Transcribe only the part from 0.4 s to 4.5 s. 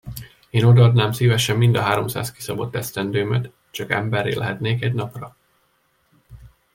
Én odaadnám szívesen mind a háromszáz kiszabott esztendőmet, csak emberré